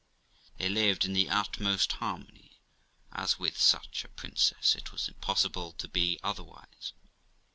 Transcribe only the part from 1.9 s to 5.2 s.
harmony, as with such a princess it was